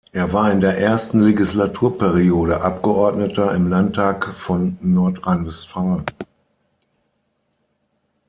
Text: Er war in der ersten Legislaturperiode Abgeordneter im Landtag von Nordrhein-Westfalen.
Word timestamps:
Er 0.13 0.33
war 0.33 0.51
in 0.51 0.61
der 0.61 0.79
ersten 0.79 1.19
Legislaturperiode 1.19 2.61
Abgeordneter 2.61 3.53
im 3.53 3.67
Landtag 3.67 4.33
von 4.33 4.79
Nordrhein-Westfalen. 4.81 6.07